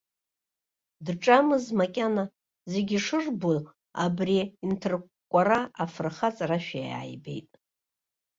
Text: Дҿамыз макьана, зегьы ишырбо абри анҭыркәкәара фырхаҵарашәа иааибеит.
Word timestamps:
Дҿамыз 1.05 1.65
макьана, 1.77 2.25
зегьы 2.71 2.95
ишырбо 2.99 3.51
абри 4.03 4.37
анҭыркәкәара 4.63 5.59
фырхаҵарашәа 5.93 6.79
иааибеит. 6.85 7.51